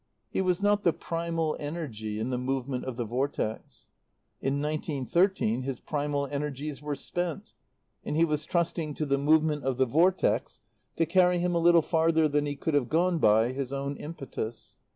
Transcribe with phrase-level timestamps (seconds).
[0.31, 3.87] He was not the primal energy in the movement of the Vortex.
[4.41, 7.53] In nineteen thirteen his primal energies were spent,
[8.03, 10.61] and he was trusting to the movement of the Vortex
[10.95, 14.77] to carry him a little farther than he could have gone by his own impetus.